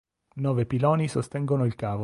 [0.37, 1.99] Nove piloni sostengono il cavo.